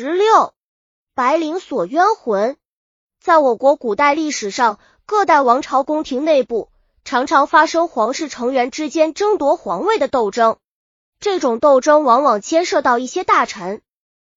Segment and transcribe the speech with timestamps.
[0.00, 0.54] 十六，
[1.16, 2.56] 白灵锁冤魂。
[3.20, 6.70] 在我国古代历史上，各代王朝宫廷内部
[7.02, 10.58] 常常发生皇室成员之间争夺皇位的斗争。
[11.18, 13.82] 这种斗争往往牵涉到一些大臣，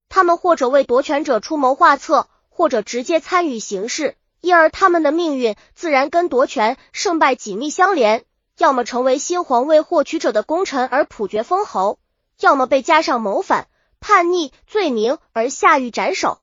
[0.08, 8.24] 他们或者为夺权者出谋划策，或者直接参与行事，因而他们的命运自然跟夺权胜败紧密相连。
[8.58, 12.00] 要么成为新皇位获取者的功臣而普爵封侯，
[12.40, 13.68] 要么被加上谋反、
[14.02, 16.40] 叛逆罪名而下狱斩首。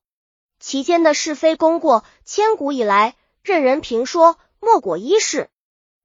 [0.60, 5.50] 其间的是非功过，千古以来任人评说，莫过一事。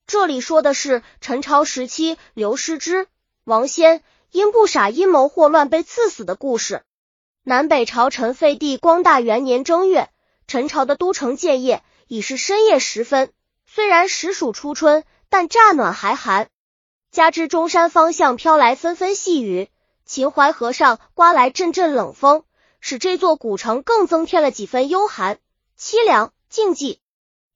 [0.06, 3.06] 这里说的是陈朝时期刘师之、
[3.44, 4.02] 王仙
[4.32, 6.82] 因不傻阴谋祸乱被赐死的故事。
[7.44, 10.10] 南北朝陈废帝光大元年正月，
[10.46, 13.32] 陈朝的都城建业已是深夜时分，
[13.66, 16.48] 虽然时属初春，但乍暖还寒。
[17.10, 19.68] 加之中山方向飘来纷纷细雨，
[20.04, 22.44] 秦淮河上刮来阵阵冷风。
[22.86, 25.38] 使这座古城更增添了几分幽寒、
[25.78, 26.98] 凄凉、静寂。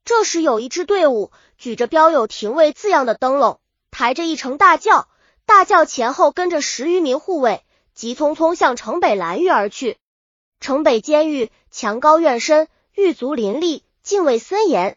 [0.06, 5.06] 这时，有一支队伍举着标有“廷尉”字样的灯笼，抬着一乘大轿，
[5.44, 7.62] 大轿前后跟着十余名护卫，
[7.94, 9.98] 急匆匆向城北蓝狱而去。
[10.60, 14.96] 城北监狱墙高院深，狱卒林立，敬畏森严。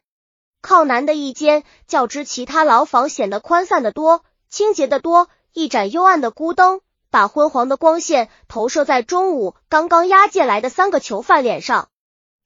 [0.62, 5.28] 靠南的一间，较之其他牢房显得宽散的多，清洁的多。
[5.52, 6.80] 一盏幽暗的孤灯。
[7.12, 11.90] 把昏黄的光线投射在中午刚刚押解来的三个囚犯脸上。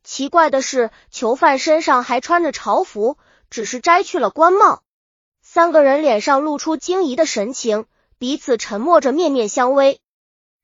[0.04, 3.18] 奇怪的是，囚犯身上还穿着朝服，
[3.50, 4.82] 只是摘去了官帽。
[5.44, 7.86] 三个人脸上露出惊疑的神情，
[8.18, 10.00] 彼此沉默着，面面相偎。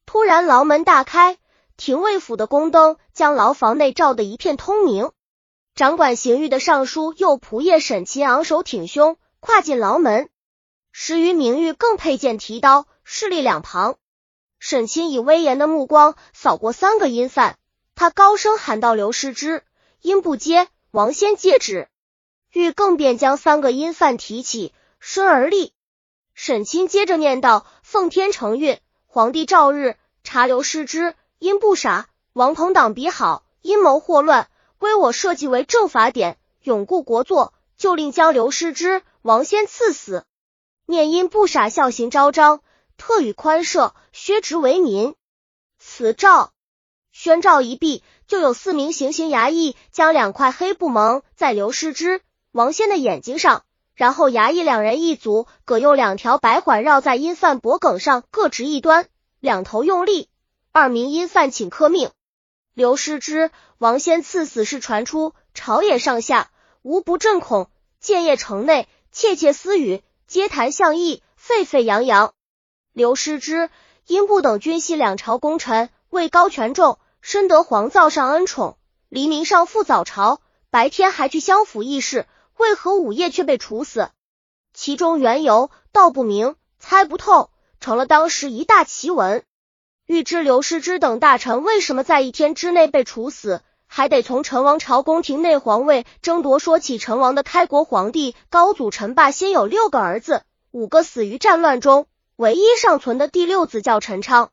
[0.07, 1.37] 突然，牢门大开，
[1.77, 5.11] 廷尉府的宫灯将牢房内照得一片通明。
[5.75, 10.29] 掌管刑狱的尚书右仆射沈钦昂首挺胸，跨进牢门。
[10.91, 12.87] 十余名狱更佩剑提刀。
[13.13, 13.97] 势力两旁，
[14.57, 17.57] 沈清以威严的目光扫过三个阴犯，
[17.93, 19.65] 他高声喊道：“刘师之，
[19.99, 21.89] 阴不接，王仙接旨。”
[22.53, 25.73] 欲更便将三个阴犯提起，身而立。
[26.35, 34.47] 沈清接着念道：“奉天承运，皇帝诏日，查刘师之，阴不傻，王朋党比好，阴谋祸乱，
[34.77, 40.23] 归我设计为正法典，永固国祚，就令将刘师之、王仙赐死。
[40.85, 42.61] 念阴不傻，孝行昭彰。”
[43.01, 45.15] 特予宽赦，削职为民。
[45.79, 46.51] 此诏
[47.11, 53.63] 宣诏一毕，就有四名行刑衙役将两块黑布蒙在刘师之、王仙的眼睛上，
[53.95, 59.07] 然后衙役两人一组，各用两条白环绕在阴犯脖颈上，各执一端，
[59.39, 60.29] 两头用力。
[60.71, 62.11] 二名阴犯请科命。
[62.75, 66.51] 刘师之、王仙赐死事传出，朝野上下
[66.83, 67.67] 无不震恐。
[67.99, 72.35] 建业城内窃窃私语，皆谈相议，沸沸扬扬。
[72.93, 73.69] 刘师之、
[74.05, 78.77] 英布等军系两朝功臣，位高权重，深得皇造上恩宠。
[79.07, 82.25] 黎明上赴早朝，白天还去相府议事，
[82.57, 84.09] 为何午夜却被处死？
[84.73, 89.43] 其中缘由道不明，猜不透，成了当时一大奇闻。
[90.05, 96.97] 欲知刘师之等大臣为什么在一天之内被处死，还得从陈王朝宫廷内皇位争夺说起。
[96.97, 102.07] 陈王的开国皇帝高祖陈霸，先有六个儿子，五个死于战乱中。
[102.35, 104.51] 唯一尚存的第六子叫陈昌，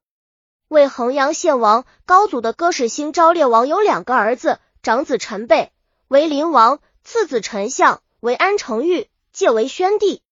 [0.69, 1.87] 为衡阳献王。
[2.05, 5.73] 高祖的哥史兴昭烈王有两个儿子，长子陈备
[6.09, 10.23] 为灵王，次子陈相为安成玉，借为宣帝。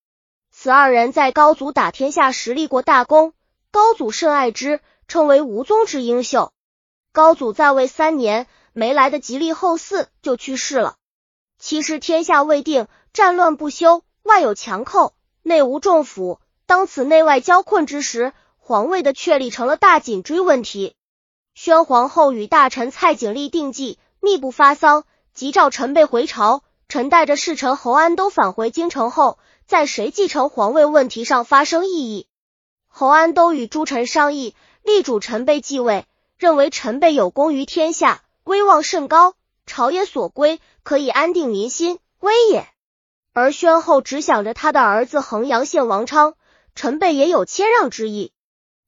[0.50, 3.32] 此二人在高祖打天下时立过大功，
[3.70, 6.52] 高祖甚爱之，称为无宗之英秀。
[7.12, 10.96] 高祖在位三年，没来得及立后嗣，就去世了。
[11.58, 16.38] 其实天下未定，战乱不休，外有强寇，内无重辅。
[16.66, 20.96] 当此内外交困之时，皇位的确立成了大紧追问题。
[21.54, 26.64] 宣皇后与大臣蔡景历定计，密不发丧，急召陈备回朝。
[26.88, 32.26] 陈带着侍臣侯安都返回京城后，在谁继承皇位问题上发生异议。
[32.88, 36.06] 侯安都与诸臣商议，力主陈备继位，
[36.36, 39.34] 认为陈备有功于天下，威望甚高，
[39.66, 42.66] 朝野所归，可以安定民心，威也。
[43.32, 46.34] 而宣后只想着他的儿子衡阳县王昌。
[46.76, 48.32] 陈备也有谦让之意，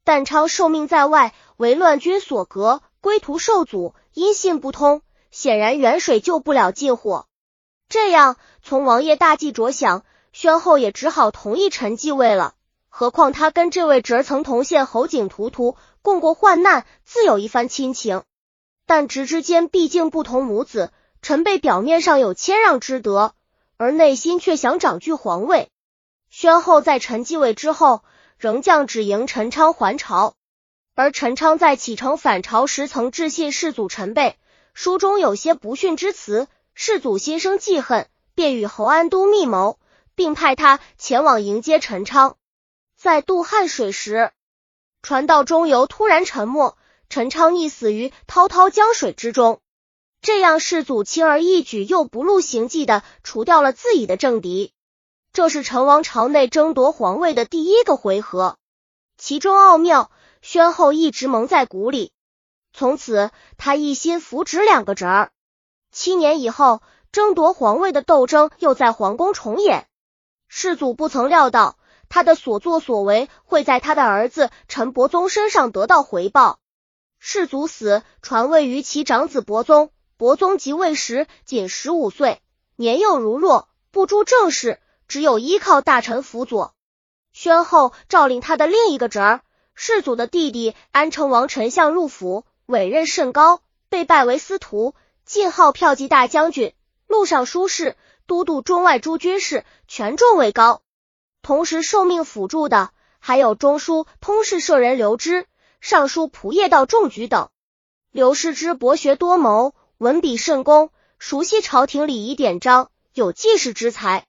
[0.05, 5.01] 但昌受命在外，为乱军所隔，归途受阻，音信不通，
[5.31, 7.27] 显然远水救不了近火。
[7.89, 12.55] 这样，从王爷大计着想，宣后也只好同意臣继位了。
[12.91, 18.23] 何况他跟这位侄曾同县侯景图图共过患难，自有一番亲情。
[18.87, 20.93] 但侄之间毕竟不同母子，
[21.23, 23.33] 陈备表面上有谦让之德，
[23.79, 25.71] 而内心却想掌据皇位。
[26.31, 28.03] 宣后在陈继位之后，
[28.39, 30.35] 仍降旨迎陈昌还朝，
[30.95, 34.37] 而陈昌在启程返朝时，曾致信世祖陈备，
[34.75, 39.79] 书中有些不逊之词，世祖心生记恨，便与侯安都密谋，
[40.15, 42.37] 并派他前往迎接陈昌。
[42.97, 44.31] 在渡汉水时，
[45.03, 46.77] 船到中游突然沉没，
[47.09, 49.61] 陈昌溺死于滔滔江水之中。
[50.21, 54.73] 这样，世祖轻而易举又不露行迹的除掉了自己的政敌。
[55.39, 58.57] 这是成王朝内争夺皇位的第一个回合，
[59.17, 60.11] 其中奥妙。
[60.43, 62.11] 宣后一直蒙在鼓里，
[62.73, 65.31] 从此他一心扶植两个侄儿。
[65.93, 66.83] 七年以后，
[67.13, 69.87] 争夺皇位的斗争又在皇宫重演。
[70.49, 76.59] 世祖不曾料到，他的所作所为会在他的儿子陈伯宗身上得到回报。
[77.21, 79.93] 世祖死，传位于其长子伯宗。
[80.17, 82.43] 伯宗即位时仅十五岁，
[82.75, 86.75] 年幼如弱，不诸政事，只有依靠大臣辅佐。
[87.33, 89.41] 宣后诏令他的另一个侄儿。
[89.75, 94.95] 世祖的弟弟安成王丞相入府，委任甚高，被拜为司徒，
[95.25, 96.75] 晋号骠骑大将军、
[97.07, 97.97] 录尚书事、
[98.27, 100.83] 都督中外诸军事，权重位高。
[101.43, 102.91] 同时受命辅助的
[103.21, 105.47] 还有中书通事舍人刘知、
[105.81, 107.49] 尚书仆射道仲举等。
[108.11, 110.91] 刘师之博学多谋，文笔甚工，
[111.21, 114.27] 熟悉朝廷礼仪典章，有记事之才。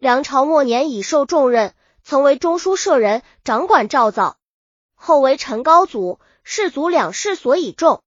[0.00, 4.38] 梁朝末年已受重任，曾为中书舍人，掌管诏造。
[4.94, 8.02] 后为陈高祖、世祖两世所倚重，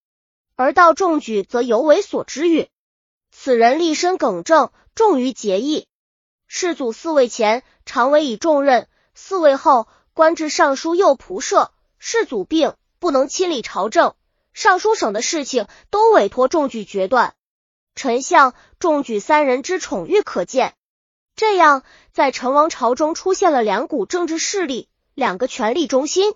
[0.55, 2.67] 而道仲举则尤为所知遇。
[3.31, 5.85] 此人立身耿正，重于节义。
[6.47, 11.71] 世祖嗣位前，常委以重任；嗣位后，官至尚书右仆射。
[11.99, 14.15] 世祖病，不能亲理朝政，
[14.51, 17.35] 尚书省的事情都委托仲举决断。
[17.93, 20.73] 丞相、仲举三人之宠遇可见。
[21.35, 26.35] 这样，在陈王朝中出现了两股政治势力，两个权力中心。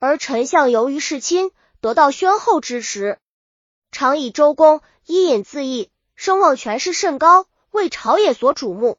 [0.00, 3.18] 而丞相由于世亲，得到宣后支持，
[3.92, 8.98] 常以周公伊尹自缢，声望权势甚高，为朝野所瞩目。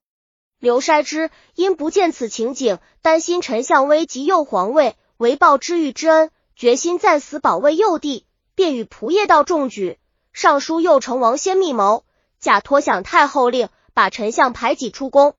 [0.57, 9.99] 刘筛之因不见此情景，担心丞相危及右皇位，为报知遇之恩，决心暂死保卫幼帝，便与仆射道中举、
[10.31, 12.05] 上书右成王先密谋，
[12.39, 15.33] 假托享太后令，把丞相排挤出宫。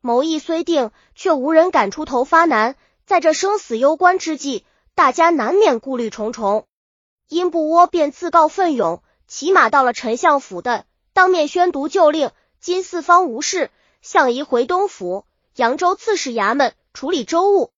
[0.00, 2.74] 谋议虽定，却无人敢出头发难。
[3.06, 4.66] 在这生死攸关之际。
[4.96, 6.66] 大家难免顾虑重重，
[7.26, 12.32] 殷不窝便自告奋勇，骑马到了丞相府的，当面宣读旧令。
[12.60, 13.70] 今四方无事，
[14.02, 15.24] 相宜回东府、
[15.56, 17.70] 扬州刺史衙门处理州务。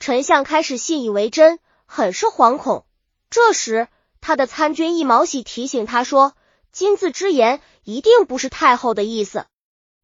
[0.00, 2.84] 丞相开始信以为真，很是惶恐。
[3.30, 3.86] 这时，
[4.20, 6.34] 他的参军一毛喜提醒他说
[6.72, 9.46] ：“金字之言一定不是太后的意思，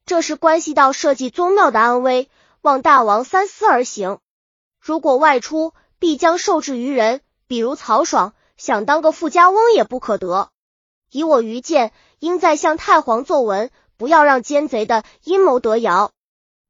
[0.06, 2.28] 这是关系到社稷宗庙的安危，
[2.60, 4.18] 望大王三思而行。
[4.80, 10.50] 如果外出。”必将受制于人，比如曹爽想当个富家翁也不可得。
[11.12, 16.10] 以我愚见，应再向太皇奏文，不要让奸贼的阴谋得谣。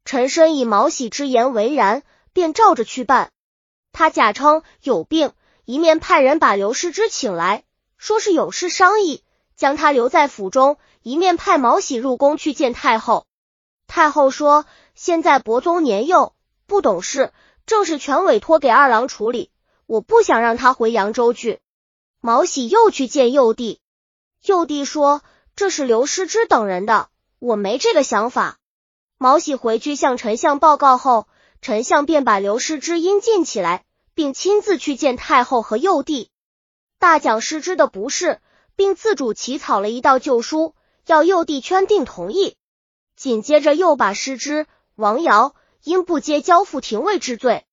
[0.05, 2.03] 陈深以毛喜之言为然，
[2.35, 3.31] 便照着去办。
[3.91, 5.33] 他假称有病，
[5.65, 7.65] 一面派人把刘师之请来，
[7.97, 9.25] 说是有事商议，
[9.63, 13.27] 将他留在府中；一面派毛喜入宫去见太后。
[13.87, 14.67] 太后说
[14.97, 16.35] ：“现在伯宗年幼，
[16.67, 17.33] 不懂事。”
[17.65, 19.53] 正是全委托给二郎处理，
[19.87, 21.61] 我不想让他回扬州去。
[22.21, 23.81] 毛喜又去见幼帝，
[24.43, 25.23] 幼帝说
[25.55, 27.09] 这是刘师之等人的，
[27.39, 28.59] 我没这个想法。
[29.17, 31.29] 毛喜回去向丞相报告后，
[31.61, 36.31] 丞相便把刘师之阴禁起来，并亲自去见太后和幼帝，
[36.99, 38.41] 大讲师之的不是，
[38.77, 40.75] 并自主起草了一道旧书，
[41.07, 42.57] 要幼帝圈定同意。
[43.17, 45.55] 紧接着又把师之、王瑶。
[45.85, 47.67] 因不接交付廷尉之罪，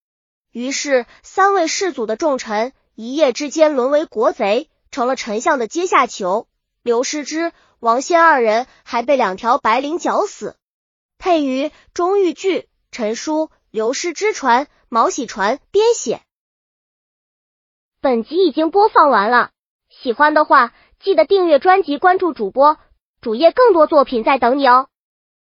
[0.52, 6.48] 于是三位世祖的重臣一夜之间沦为国贼，成了丞相的阶下囚。
[6.82, 10.58] 刘师之、王仙二人还被两条白绫绞死。
[11.20, 16.24] 配于钟玉剧，陈书刘师之传，毛喜传编写。
[18.02, 19.52] 本集已经播放完了，
[19.88, 22.78] 喜欢的话记得订阅专辑，关注主播
[23.22, 24.90] 主页，更多作品在等你哦。